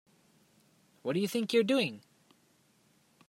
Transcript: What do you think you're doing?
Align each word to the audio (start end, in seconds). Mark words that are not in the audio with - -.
What 1.03 1.13
do 1.13 1.19
you 1.19 1.27
think 1.27 1.53
you're 1.53 1.61
doing? 1.61 2.01